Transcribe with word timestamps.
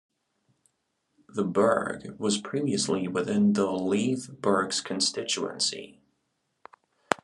The 1.29 1.43
burgh 1.43 2.15
was 2.17 2.41
previously 2.41 3.07
within 3.07 3.53
the 3.53 3.67
Leith 3.69 4.31
Burghs 4.41 4.81
constituency. 4.83 6.01